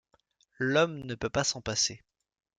L'homme 0.57 1.01
ne 1.05 1.13
peut 1.13 1.29
pas 1.29 1.43
s'en 1.43 1.61
passer. 1.61 2.01